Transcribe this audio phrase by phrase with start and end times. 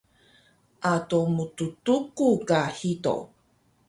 [0.91, 3.15] ado mttuku ka hido